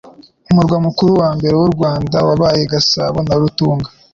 Umurwa 0.51 0.77
mukuru 0.85 1.11
wa 1.21 1.29
mbere 1.37 1.55
w'u 1.61 1.69
Rwanda 1.75 2.17
wabaye 2.27 2.61
Gasabo 2.71 3.17
na 3.27 3.35
Rutunga, 3.39 3.89